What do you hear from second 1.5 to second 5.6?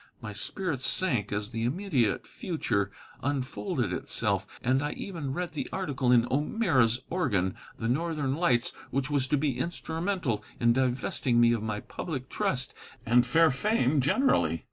the immediate future unfolded itself, and I even read